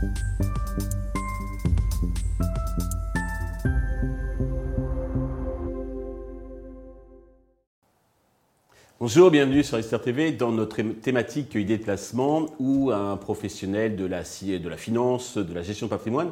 Thank 0.00 0.18
you. 0.40 0.59
Bonjour, 9.02 9.30
bienvenue 9.30 9.64
sur 9.64 9.78
Esther 9.78 10.02
TV 10.02 10.30
dans 10.30 10.52
notre 10.52 10.82
thématique 10.82 11.54
idée 11.54 11.78
de 11.78 11.82
placement 11.82 12.48
où 12.58 12.90
un 12.90 13.16
professionnel 13.16 13.96
de 13.96 14.04
la, 14.04 14.20
de 14.20 14.68
la 14.68 14.76
finance, 14.76 15.38
de 15.38 15.54
la 15.54 15.62
gestion 15.62 15.86
de 15.86 15.90
patrimoine 15.90 16.28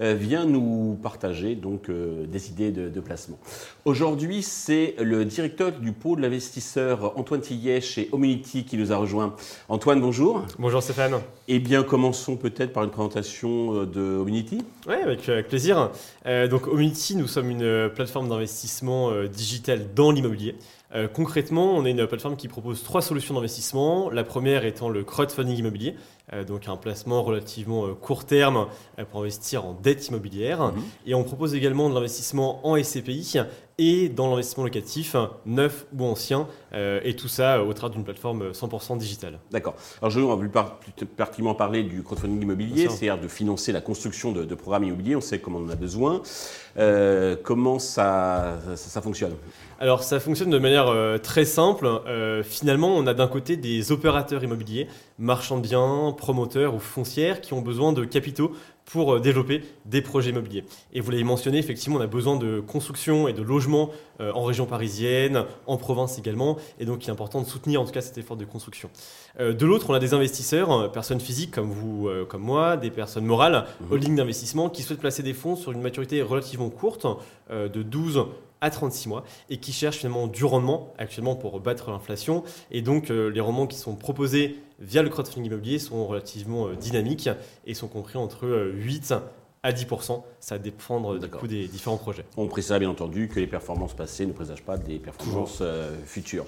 euh, 0.00 0.14
vient 0.14 0.44
nous 0.44 0.98
partager 1.00 1.54
donc 1.54 1.88
euh, 1.88 2.26
des 2.26 2.48
idées 2.48 2.72
de, 2.72 3.00
placement. 3.00 3.38
Aujourd'hui, 3.84 4.42
c'est 4.42 4.96
le 4.98 5.24
directeur 5.24 5.70
du 5.70 5.92
pôle 5.92 6.18
l'investisseur 6.18 7.16
Antoine 7.16 7.40
Tillet 7.40 7.80
chez 7.80 8.08
Omunity 8.10 8.64
qui 8.64 8.78
nous 8.78 8.90
a 8.90 8.96
rejoint. 8.96 9.36
Antoine, 9.68 10.00
bonjour. 10.00 10.44
Bonjour 10.58 10.82
Stéphane. 10.82 11.20
Eh 11.46 11.60
bien, 11.60 11.84
commençons 11.84 12.36
peut-être 12.36 12.72
par 12.72 12.82
une 12.82 12.90
présentation 12.90 13.82
euh, 13.82 13.86
de 13.86 14.00
Omunity. 14.00 14.58
Oui, 14.88 14.96
avec, 14.96 15.46
plaisir. 15.46 15.92
donc 16.50 16.66
Omunity, 16.66 17.14
nous 17.14 17.28
sommes 17.28 17.50
une 17.50 17.88
plateforme 17.94 18.28
d'investissement 18.28 19.12
digital 19.28 19.94
dans 19.94 20.10
l'immobilier. 20.10 20.56
Euh, 20.94 21.06
concrètement, 21.06 21.74
on 21.76 21.84
est 21.84 21.90
une 21.90 22.00
plateforme 22.08 22.36
qui 22.36 22.48
propose 22.48 22.82
trois 22.82 23.02
solutions 23.02 23.34
d'investissement. 23.34 24.10
La 24.10 24.24
première 24.24 24.64
étant 24.64 24.88
le 24.88 25.04
crowdfunding 25.04 25.56
immobilier, 25.56 25.94
euh, 26.32 26.44
donc 26.44 26.68
un 26.68 26.76
placement 26.76 27.22
relativement 27.22 27.86
euh, 27.86 27.94
court 27.94 28.24
terme 28.24 28.66
pour 29.10 29.20
investir 29.20 29.64
en 29.64 29.74
dette 29.74 30.08
immobilière. 30.08 30.72
Mhm. 30.72 30.82
Et 31.06 31.14
on 31.14 31.22
propose 31.22 31.54
également 31.54 31.88
de 31.88 31.94
l'investissement 31.94 32.66
en 32.66 32.76
SCPI 32.76 33.38
et 33.78 34.08
dans 34.08 34.28
l'investissement 34.28 34.64
locatif, 34.64 35.16
neuf 35.46 35.86
ou 35.96 36.04
ancien, 36.04 36.48
et 36.74 37.14
tout 37.16 37.28
ça 37.28 37.62
au 37.62 37.72
travers 37.72 37.94
d'une 37.94 38.04
plateforme 38.04 38.50
100% 38.50 38.98
digitale. 38.98 39.38
D'accord. 39.50 39.74
Alors 40.02 40.10
je 40.10 40.20
vais 40.20 40.50
plus 40.80 41.06
pertinemment 41.06 41.54
parler 41.54 41.82
du 41.82 42.02
crowdfunding 42.02 42.42
immobilier, 42.42 42.88
c'est-à-dire 42.88 43.18
de 43.18 43.28
financer 43.28 43.72
la 43.72 43.80
construction 43.80 44.32
de, 44.32 44.54
programmes 44.54 44.84
immobiliers, 44.84 45.16
on 45.16 45.20
sait 45.20 45.38
comment 45.38 45.58
on 45.58 45.66
en 45.66 45.70
a 45.70 45.76
besoin. 45.76 46.22
comment 47.44 47.78
ça, 47.78 48.58
ça 48.74 49.00
fonctionne? 49.00 49.34
Alors 49.80 50.02
ça 50.02 50.18
fonctionne 50.18 50.50
de 50.50 50.58
manière 50.58 50.88
euh, 50.88 51.18
très 51.18 51.44
simple. 51.44 51.86
Euh, 51.86 52.42
finalement, 52.42 52.96
on 52.96 53.06
a 53.06 53.14
d'un 53.14 53.28
côté 53.28 53.56
des 53.56 53.92
opérateurs 53.92 54.42
immobiliers, 54.42 54.88
marchands 55.20 55.58
de 55.58 55.62
biens, 55.62 56.12
promoteurs 56.16 56.74
ou 56.74 56.80
foncières 56.80 57.40
qui 57.40 57.52
ont 57.54 57.60
besoin 57.60 57.92
de 57.92 58.04
capitaux 58.04 58.50
pour 58.90 59.14
euh, 59.14 59.20
développer 59.20 59.62
des 59.84 60.02
projets 60.02 60.30
immobiliers. 60.30 60.64
Et 60.92 61.00
vous 61.00 61.10
l'avez 61.10 61.24
mentionné, 61.24 61.58
effectivement, 61.58 61.96
on 61.98 62.00
a 62.00 62.06
besoin 62.06 62.36
de 62.36 62.60
construction 62.60 63.28
et 63.28 63.32
de 63.32 63.42
logements 63.42 63.90
en 64.20 64.42
région 64.42 64.66
parisienne, 64.66 65.44
en 65.68 65.76
province 65.76 66.18
également, 66.18 66.56
et 66.80 66.84
donc 66.84 67.04
il 67.04 67.08
est 67.08 67.12
important 67.12 67.40
de 67.40 67.46
soutenir 67.46 67.80
en 67.80 67.84
tout 67.84 67.92
cas 67.92 68.00
cet 68.00 68.18
effort 68.18 68.36
de 68.36 68.44
construction. 68.44 68.90
de 69.38 69.64
l'autre, 69.64 69.90
on 69.90 69.94
a 69.94 70.00
des 70.00 70.12
investisseurs, 70.12 70.90
personnes 70.90 71.20
physiques 71.20 71.52
comme 71.52 71.70
vous, 71.70 72.10
comme 72.28 72.42
moi, 72.42 72.76
des 72.76 72.90
personnes 72.90 73.24
morales, 73.24 73.66
mmh. 73.80 73.92
holding 73.92 74.16
d'investissement, 74.16 74.70
qui 74.70 74.82
souhaitent 74.82 74.98
placer 74.98 75.22
des 75.22 75.34
fonds 75.34 75.54
sur 75.54 75.70
une 75.70 75.80
maturité 75.80 76.20
relativement 76.20 76.68
courte, 76.68 77.06
de 77.48 77.82
12 77.82 78.26
à 78.60 78.70
36 78.70 79.08
mois 79.08 79.24
et 79.50 79.58
qui 79.58 79.72
cherchent 79.72 79.98
finalement 79.98 80.26
du 80.26 80.44
rendement 80.44 80.92
actuellement 80.98 81.36
pour 81.36 81.60
battre 81.60 81.90
l'inflation. 81.90 82.44
Et 82.70 82.82
donc 82.82 83.10
euh, 83.10 83.28
les 83.28 83.40
rendements 83.40 83.66
qui 83.66 83.78
sont 83.78 83.96
proposés 83.96 84.58
via 84.80 85.02
le 85.02 85.08
crowdfunding 85.08 85.46
immobilier 85.46 85.78
sont 85.78 86.06
relativement 86.06 86.68
euh, 86.68 86.74
dynamiques 86.74 87.30
et 87.66 87.74
sont 87.74 87.88
compris 87.88 88.18
entre 88.18 88.46
8 88.74 89.12
euh, 89.12 89.20
à 89.62 89.72
10%. 89.72 90.22
Ça 90.40 90.54
va 90.54 90.58
dépendre 90.60 91.18
du 91.18 91.28
coup 91.28 91.48
des 91.48 91.66
différents 91.66 91.96
projets. 91.96 92.24
On 92.36 92.46
précise 92.46 92.72
bien 92.78 92.88
entendu 92.88 93.28
que 93.28 93.40
les 93.40 93.46
performances 93.46 93.94
passées 93.94 94.24
ne 94.24 94.32
présagent 94.32 94.62
pas 94.62 94.76
des 94.76 94.98
performances 94.98 95.58
euh, 95.60 95.96
futures. 96.04 96.46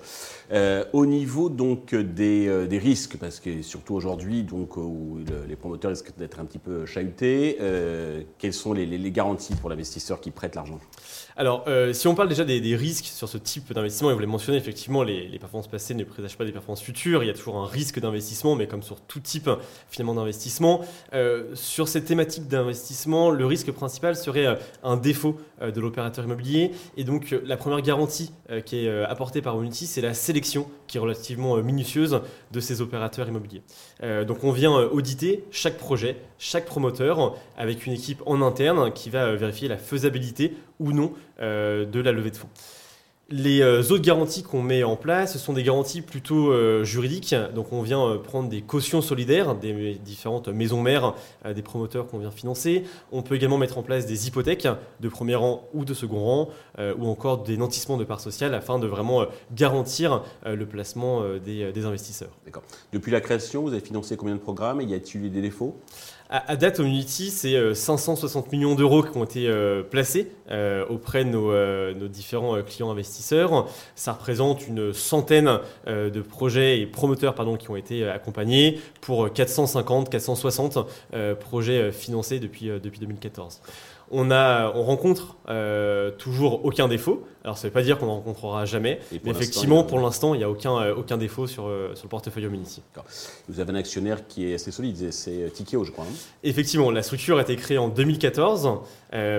Euh, 0.52 0.84
au 0.92 1.06
niveau 1.06 1.48
donc 1.48 1.94
des, 1.94 2.46
euh, 2.46 2.66
des, 2.66 2.78
risques, 2.78 3.16
parce 3.18 3.40
que 3.40 3.62
surtout 3.62 3.94
aujourd'hui 3.94 4.44
donc 4.44 4.76
où 4.76 5.18
les 5.48 5.56
promoteurs 5.56 5.90
risquent 5.90 6.16
d'être 6.16 6.38
un 6.38 6.44
petit 6.44 6.58
peu 6.58 6.86
chahutés, 6.86 7.58
quelles 8.38 8.52
sont 8.52 8.72
les, 8.72 8.86
les, 8.86 9.10
garanties 9.10 9.54
pour 9.56 9.68
l'investisseur 9.70 10.20
qui 10.20 10.30
prête 10.30 10.54
l'argent? 10.54 10.78
Alors, 11.36 11.64
si 11.92 12.06
on 12.06 12.14
parle 12.14 12.28
déjà 12.28 12.44
des, 12.44 12.60
des 12.60 12.76
risques 12.76 13.06
sur 13.06 13.28
ce 13.28 13.38
type 13.38 13.72
d'investissement, 13.72 14.10
et 14.10 14.12
vous 14.12 14.20
l'avez 14.20 14.30
mentionné, 14.30 14.58
effectivement, 14.58 15.02
les, 15.02 15.26
les, 15.26 15.38
performances 15.38 15.68
passées 15.68 15.94
ne 15.94 16.04
présagent 16.04 16.36
pas 16.36 16.44
des 16.44 16.52
performances 16.52 16.82
futures. 16.82 17.22
Il 17.22 17.26
y 17.26 17.30
a 17.30 17.34
toujours 17.34 17.56
un 17.56 17.66
risque 17.66 17.98
d'investissement, 17.98 18.54
mais 18.54 18.66
comme 18.66 18.82
sur 18.82 19.00
tout 19.00 19.20
type 19.20 19.50
finalement 19.88 20.14
d'investissement. 20.14 20.82
sur 21.54 21.88
cette 21.88 22.04
thématique 22.04 22.46
d'investissement, 22.48 23.30
le 23.30 23.46
risque 23.46 23.72
serait 23.88 24.46
euh, 24.46 24.54
un 24.82 24.96
défaut 24.96 25.36
euh, 25.62 25.70
de 25.70 25.80
l'opérateur 25.80 26.24
immobilier. 26.24 26.72
Et 26.96 27.04
donc, 27.04 27.32
euh, 27.32 27.42
la 27.44 27.56
première 27.56 27.80
garantie 27.82 28.32
qui 28.66 28.84
est 28.84 29.04
apportée 29.04 29.42
par 29.42 29.60
Unity, 29.62 29.86
c'est 29.86 30.00
la 30.00 30.12
sélection 30.12 30.68
qui 30.88 30.96
est 30.96 31.00
relativement 31.00 31.56
minutieuse 31.58 32.20
de 32.50 32.60
ces 32.60 32.80
opérateurs 32.80 33.28
immobiliers. 33.28 33.62
donc, 34.26 34.42
on 34.42 34.50
vient 34.50 34.76
auditer 34.76 35.44
chaque 35.52 35.76
projet, 35.76 36.16
chaque 36.38 36.66
promoteur, 36.66 37.36
avec 37.56 37.86
une 37.86 37.92
équipe 37.92 38.22
en 38.26 38.42
interne 38.42 38.92
qui 38.92 39.08
va 39.08 39.36
vérifier 39.36 39.68
la 39.68 39.76
faisabilité 39.76 40.56
ou 40.80 40.92
non 40.92 41.12
de 41.38 42.00
la 42.00 42.10
levée 42.10 42.32
de 42.32 42.36
fonds. 42.36 42.48
Les 43.32 43.62
euh, 43.62 43.78
autres 43.78 44.02
garanties 44.02 44.42
qu'on 44.42 44.60
met 44.60 44.82
en 44.82 44.96
place, 44.96 45.34
ce 45.34 45.38
sont 45.38 45.52
des 45.52 45.62
garanties 45.62 46.02
plutôt 46.02 46.50
euh, 46.50 46.82
juridiques. 46.82 47.36
Donc 47.54 47.72
on 47.72 47.80
vient 47.80 48.04
euh, 48.04 48.18
prendre 48.18 48.48
des 48.48 48.60
cautions 48.60 49.02
solidaires 49.02 49.54
des 49.54 49.94
différentes 49.94 50.48
maisons 50.48 50.82
mères 50.82 51.14
des 51.54 51.62
promoteurs 51.62 52.08
qu'on 52.08 52.18
vient 52.18 52.32
financer. 52.32 52.82
On 53.12 53.22
peut 53.22 53.36
également 53.36 53.56
mettre 53.56 53.78
en 53.78 53.84
place 53.84 54.04
des 54.04 54.26
hypothèques 54.26 54.66
de 54.98 55.08
premier 55.08 55.36
rang 55.36 55.68
ou 55.74 55.84
de 55.84 55.94
second 55.94 56.24
rang, 56.24 56.48
ou 56.98 57.06
encore 57.06 57.42
des 57.42 57.56
nantissements 57.56 57.96
de 57.96 58.04
parts 58.04 58.20
sociales 58.20 58.54
afin 58.54 58.78
de 58.78 58.86
vraiment 58.86 59.26
garantir 59.54 60.22
le 60.44 60.66
placement 60.66 61.22
des, 61.38 61.84
investisseurs. 61.84 62.30
D'accord. 62.44 62.62
Depuis 62.92 63.12
la 63.12 63.20
création, 63.20 63.62
vous 63.62 63.72
avez 63.72 63.80
financé 63.80 64.16
combien 64.16 64.34
de 64.34 64.40
programmes 64.40 64.80
y 64.80 64.94
a-t-il 64.94 65.24
eu 65.24 65.30
des 65.30 65.42
défauts? 65.42 65.76
À, 66.32 66.54
date, 66.54 66.78
Unity, 66.78 67.30
c'est 67.32 67.74
560 67.74 68.46
euh, 68.46 68.48
millions 68.52 68.76
d'euros 68.76 69.02
qui 69.02 69.18
ont 69.18 69.24
été 69.24 69.48
euh, 69.48 69.82
placés 69.82 70.30
euh, 70.52 70.86
auprès 70.88 71.24
de 71.24 71.30
nos, 71.30 72.08
différents 72.08 72.62
clients 72.62 72.90
investisseurs. 72.90 73.68
Ça 73.96 74.12
représente 74.12 74.68
une 74.68 74.92
centaine 74.92 75.58
de 75.88 76.20
projets 76.22 76.78
et 76.80 76.86
promoteurs 76.86 77.34
pardon, 77.34 77.56
qui 77.56 77.68
ont 77.70 77.76
été 77.76 78.08
accompagnés 78.08 78.80
pour 79.00 79.32
450, 79.32 80.08
460 80.08 80.78
projets 81.40 81.90
financés 81.90 82.38
depuis, 82.38 82.66
depuis 82.66 83.00
2014 83.00 83.60
on, 84.10 84.30
a, 84.30 84.72
on 84.74 84.82
rencontre 84.82 85.36
euh, 85.48 86.10
toujours 86.10 86.64
aucun 86.64 86.88
défaut. 86.88 87.24
Alors 87.42 87.56
ça 87.56 87.66
ne 87.66 87.70
veut 87.70 87.72
pas 87.72 87.82
dire 87.82 87.98
qu'on 87.98 88.06
n'en 88.06 88.16
rencontrera 88.16 88.66
jamais, 88.66 89.00
mais 89.24 89.30
effectivement, 89.30 89.82
pour 89.82 89.98
l'instant, 89.98 90.34
il 90.34 90.38
n'y 90.38 90.44
a 90.44 90.50
aucun, 90.50 90.76
euh, 90.76 90.94
aucun 90.94 91.16
défaut 91.16 91.46
sur, 91.46 91.66
euh, 91.66 91.94
sur 91.94 92.04
le 92.04 92.10
portefeuille 92.10 92.46
Omnity. 92.46 92.82
Vous 93.48 93.60
avez 93.60 93.72
un 93.72 93.76
actionnaire 93.76 94.26
qui 94.26 94.50
est 94.50 94.54
assez 94.54 94.70
solide, 94.70 95.10
c'est 95.10 95.50
Tikeo, 95.52 95.84
je 95.84 95.90
crois. 95.90 96.04
Hein. 96.04 96.14
effectivement, 96.42 96.90
la 96.90 97.02
structure 97.02 97.38
a 97.38 97.42
été 97.42 97.56
créée 97.56 97.78
en 97.78 97.88
2014 97.88 98.80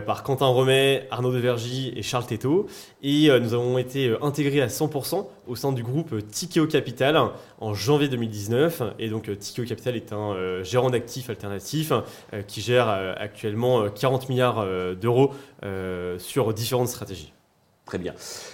par 0.06 0.24
Quentin 0.24 0.48
Romet, 0.48 1.08
Arnaud 1.12 1.32
Devergy 1.32 1.94
et 1.96 2.02
Charles 2.02 2.26
Teto, 2.26 2.68
et 3.04 3.30
nous 3.40 3.54
avons 3.54 3.78
été 3.78 4.16
intégrés 4.22 4.62
à 4.62 4.68
100% 4.68 5.28
au 5.48 5.56
sein 5.56 5.72
du 5.72 5.84
groupe 5.84 6.16
Tikeo 6.30 6.66
Capital 6.66 7.18
en 7.60 7.74
janvier 7.74 8.10
2019. 8.10 8.82
Et 9.00 9.10
donc 9.10 9.30
Tikeo 9.38 9.64
Capital 9.64 9.96
est 9.96 10.12
un 10.12 10.64
gérant 10.64 10.90
d'actifs 10.90 11.30
alternatifs 11.30 11.94
qui 12.48 12.62
gère 12.62 12.90
actuellement 12.90 13.90
40 13.90 14.28
milliards 14.28 14.61
euh, 14.62 14.96
d'euros 14.96 15.32
euh, 15.64 16.18
sur 16.20 16.54
différentes 16.54 16.90
stratégies. 16.90 17.34
Très 17.86 17.98
bien. 17.98 18.14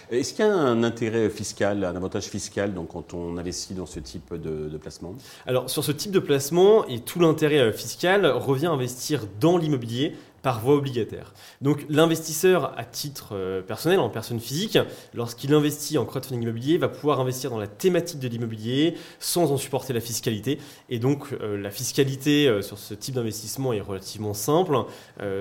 Est-ce 0.09 0.33
qu'il 0.33 0.45
y 0.45 0.47
a 0.47 0.51
un 0.51 0.83
intérêt 0.83 1.29
fiscal, 1.29 1.83
un 1.83 1.95
avantage 1.95 2.23
fiscal 2.23 2.73
donc, 2.73 2.87
quand 2.89 3.13
on 3.13 3.37
investit 3.37 3.73
dans 3.73 3.85
ce 3.85 3.99
type 3.99 4.33
de, 4.33 4.69
de 4.69 4.77
placement? 4.77 5.13
Alors 5.45 5.69
sur 5.69 5.83
ce 5.83 5.91
type 5.91 6.11
de 6.11 6.19
placement, 6.19 6.87
et 6.87 7.01
tout 7.01 7.19
l'intérêt 7.19 7.59
euh, 7.59 7.71
fiscal 7.71 8.25
revient 8.25 8.67
à 8.67 8.71
investir 8.71 9.27
dans 9.39 9.57
l'immobilier 9.57 10.15
par 10.41 10.59
voie 10.59 10.75
obligataire. 10.75 11.33
Donc 11.61 11.85
l'investisseur 11.89 12.73
à 12.77 12.83
titre 12.83 13.29
euh, 13.33 13.61
personnel, 13.61 13.99
en 13.99 14.09
personne 14.09 14.39
physique, 14.39 14.77
lorsqu'il 15.13 15.53
investit 15.53 15.97
en 15.97 16.05
crowdfunding 16.05 16.43
immobilier, 16.43 16.77
va 16.77 16.89
pouvoir 16.89 17.19
investir 17.19 17.49
dans 17.49 17.57
la 17.57 17.67
thématique 17.67 18.19
de 18.19 18.27
l'immobilier 18.27 18.95
sans 19.19 19.51
en 19.51 19.57
supporter 19.57 19.93
la 19.93 19.99
fiscalité. 19.99 20.59
Et 20.89 20.99
donc 20.99 21.27
euh, 21.33 21.57
la 21.57 21.71
fiscalité 21.71 22.47
euh, 22.47 22.61
sur 22.61 22.77
ce 22.77 22.93
type 22.93 23.15
d'investissement 23.15 23.73
est 23.73 23.81
relativement 23.81 24.33
simple. 24.33 24.77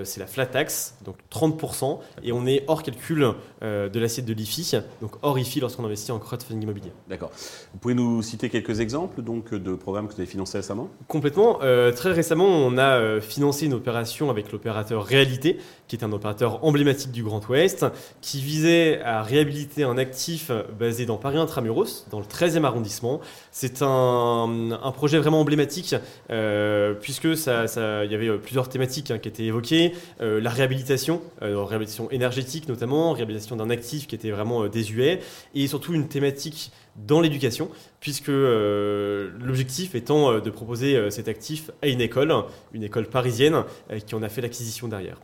c'est 0.04 0.20
la 0.20 0.26
flat 0.26 0.46
tax, 0.46 0.96
donc 1.04 1.16
30%, 1.30 1.98
et 2.22 2.32
on 2.32 2.46
est 2.46 2.64
hors 2.66 2.82
calcul 2.82 3.34
de 3.62 3.98
l'assiette 3.98 4.24
de 4.24 4.32
l'IFI, 4.32 4.76
donc 5.00 5.12
hors 5.22 5.38
IFI 5.38 5.60
lorsqu'on 5.60 5.84
investit 5.84 6.12
en 6.12 6.18
crowdfunding 6.18 6.62
immobilier. 6.62 6.92
D'accord. 7.08 7.30
Vous 7.72 7.78
pouvez 7.78 7.94
nous 7.94 8.22
citer 8.22 8.48
quelques 8.48 8.80
exemples 8.80 9.22
donc, 9.22 9.52
de 9.52 9.74
programmes 9.74 10.08
que 10.08 10.14
vous 10.14 10.20
avez 10.20 10.30
financés 10.30 10.58
récemment? 10.58 10.88
Complètement. 11.08 11.58
très 11.94 12.12
récemment, 12.12 12.46
on 12.46 12.78
a 12.78 13.20
financé 13.20 13.66
une 13.66 13.74
opération 13.74 14.30
avec 14.30 14.52
l'opérateur 14.52 14.85
Réalité, 14.92 15.58
qui 15.88 15.96
est 15.96 16.04
un 16.04 16.12
opérateur 16.12 16.64
emblématique 16.64 17.12
du 17.12 17.22
Grand 17.22 17.46
Ouest, 17.48 17.86
qui 18.20 18.40
visait 18.40 19.00
à 19.02 19.22
réhabiliter 19.22 19.84
un 19.84 19.98
actif 19.98 20.50
basé 20.78 21.06
dans 21.06 21.16
Paris 21.16 21.38
Intramuros, 21.38 22.06
dans 22.10 22.18
le 22.18 22.24
13e 22.26 22.64
arrondissement. 22.64 23.20
C'est 23.52 23.82
un, 23.82 24.92
projet 24.94 25.18
vraiment 25.18 25.40
emblématique, 25.40 25.94
euh, 26.30 26.94
puisque 26.94 27.36
ça, 27.36 27.66
il 28.04 28.10
y 28.10 28.14
avait 28.14 28.38
plusieurs 28.38 28.68
thématiques 28.68 29.10
hein, 29.10 29.18
qui 29.18 29.28
étaient 29.28 29.44
évoquées. 29.44 29.94
Euh, 30.20 30.40
la 30.40 30.50
réhabilitation, 30.50 31.20
euh, 31.42 31.62
réhabilitation 31.62 32.10
énergétique 32.10 32.68
notamment, 32.68 33.12
réhabilitation 33.12 33.56
d'un 33.56 33.70
actif 33.70 34.06
qui 34.06 34.14
était 34.14 34.30
vraiment 34.30 34.66
désuet, 34.66 35.20
et 35.54 35.66
surtout 35.66 35.94
une 35.94 36.08
thématique 36.08 36.72
dans 36.98 37.20
l'éducation, 37.20 37.70
puisque 38.00 38.28
l'objectif 38.28 39.94
étant 39.94 40.38
de 40.38 40.50
proposer 40.50 41.10
cet 41.10 41.28
actif 41.28 41.70
à 41.82 41.88
une 41.88 42.00
école, 42.00 42.32
une 42.72 42.82
école 42.82 43.06
parisienne, 43.06 43.64
qui 44.06 44.14
en 44.14 44.22
a 44.22 44.28
fait 44.28 44.40
l'acquisition 44.40 44.88
derrière. 44.88 45.18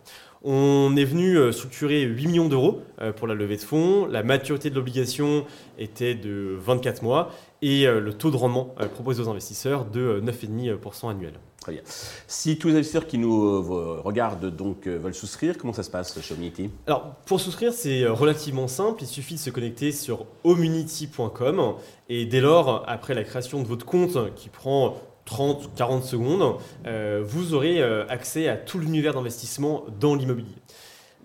On 0.45 0.97
est 0.97 1.05
venu 1.05 1.37
euh, 1.37 1.53
structurer 1.53 2.03
8 2.03 2.27
millions 2.27 2.49
d'euros 2.49 2.83
euh, 3.01 3.13
pour 3.13 3.29
la 3.29 3.35
levée 3.35 3.57
de 3.57 3.63
fonds. 3.63 4.07
La 4.07 4.25
maturité 4.25 4.71
de 4.71 4.75
l'obligation 4.75 5.47
était 5.79 6.17
de 6.17 6.57
24 6.59 7.03
mois 7.03 7.31
et 7.63 7.87
euh, 7.87 8.01
le 8.01 8.13
taux 8.13 8.33
de 8.33 8.37
rendement 8.37 8.75
proposé 8.95 9.23
aux 9.23 9.29
investisseurs 9.29 9.85
de 9.85 10.21
9,5% 10.21 11.11
annuel. 11.11 11.35
Si 12.27 12.59
tous 12.59 12.69
les 12.69 12.75
investisseurs 12.75 13.07
qui 13.07 13.19
nous 13.19 13.63
regardent 14.03 14.55
donc 14.55 14.87
veulent 14.87 15.15
souscrire, 15.15 15.59
comment 15.59 15.73
ça 15.73 15.83
se 15.83 15.91
passe 15.91 16.21
chez 16.21 16.35
Omunity 16.35 16.71
Alors, 16.87 17.15
pour 17.27 17.41
souscrire, 17.41 17.73
c'est 17.73 18.07
relativement 18.07 18.69
simple. 18.69 19.03
Il 19.03 19.09
suffit 19.09 19.35
de 19.35 19.41
se 19.41 19.51
connecter 19.51 19.93
sur 19.93 20.27
omunity.com 20.45 21.75
et 22.09 22.27
dès 22.27 22.41
lors, 22.41 22.85
après 22.89 23.15
la 23.15 23.25
création 23.25 23.63
de 23.63 23.67
votre 23.67 23.87
compte 23.87 24.35
qui 24.35 24.49
prend 24.49 24.97
30, 25.25 25.75
40 25.77 26.05
secondes, 26.05 26.57
euh, 26.87 27.23
vous 27.25 27.55
aurez 27.55 27.81
euh, 27.81 28.07
accès 28.09 28.49
à 28.49 28.57
tout 28.57 28.79
l'univers 28.79 29.15
d'investissement 29.15 29.85
dans 30.01 30.15
l'immobilier. 30.15 30.55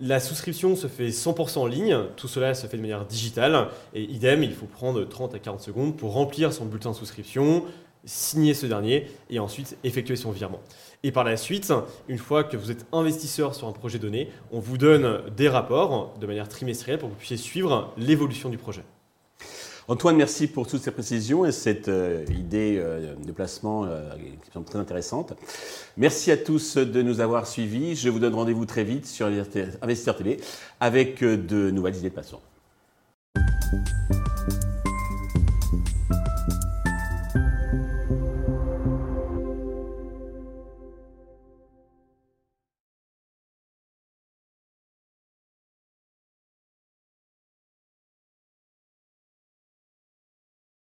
La 0.00 0.20
souscription 0.20 0.76
se 0.76 0.86
fait 0.86 1.08
100% 1.08 1.58
en 1.58 1.66
ligne, 1.66 1.98
tout 2.16 2.28
cela 2.28 2.54
se 2.54 2.68
fait 2.68 2.76
de 2.76 2.82
manière 2.82 3.04
digitale, 3.04 3.68
et 3.94 4.02
idem, 4.04 4.44
il 4.44 4.54
faut 4.54 4.66
prendre 4.66 5.04
30 5.04 5.34
à 5.34 5.40
40 5.40 5.60
secondes 5.60 5.96
pour 5.96 6.12
remplir 6.12 6.52
son 6.52 6.66
bulletin 6.66 6.92
de 6.92 6.96
souscription, 6.96 7.64
signer 8.04 8.54
ce 8.54 8.66
dernier, 8.66 9.06
et 9.30 9.38
ensuite 9.38 9.76
effectuer 9.84 10.16
son 10.16 10.30
virement. 10.30 10.60
Et 11.02 11.12
par 11.12 11.24
la 11.24 11.36
suite, 11.36 11.72
une 12.08 12.18
fois 12.18 12.44
que 12.44 12.56
vous 12.56 12.70
êtes 12.70 12.86
investisseur 12.92 13.54
sur 13.54 13.68
un 13.68 13.72
projet 13.72 13.98
donné, 13.98 14.28
on 14.50 14.60
vous 14.60 14.78
donne 14.78 15.22
des 15.36 15.48
rapports 15.48 16.14
de 16.18 16.26
manière 16.26 16.48
trimestrielle 16.48 16.98
pour 16.98 17.08
que 17.08 17.14
vous 17.14 17.18
puissiez 17.18 17.36
suivre 17.36 17.92
l'évolution 17.96 18.48
du 18.48 18.58
projet. 18.58 18.82
Antoine, 19.90 20.16
merci 20.16 20.48
pour 20.48 20.66
toutes 20.66 20.82
ces 20.82 20.90
précisions 20.90 21.46
et 21.46 21.52
cette 21.52 21.88
euh, 21.88 22.22
idée 22.28 22.76
euh, 22.78 23.14
de 23.14 23.32
placement 23.32 23.86
euh, 23.86 24.10
qui 24.44 24.50
sont 24.52 24.62
très 24.62 24.78
intéressante. 24.78 25.32
Merci 25.96 26.30
à 26.30 26.36
tous 26.36 26.76
de 26.76 27.00
nous 27.00 27.20
avoir 27.20 27.46
suivis. 27.46 27.96
Je 27.96 28.10
vous 28.10 28.18
donne 28.18 28.34
rendez-vous 28.34 28.66
très 28.66 28.84
vite 28.84 29.06
sur 29.06 29.26
Investisseur 29.80 30.16
TV 30.16 30.40
avec 30.78 31.24
de 31.24 31.70
nouvelles 31.70 31.96
idées 31.96 32.10
de 32.10 32.14
placement. 32.14 32.42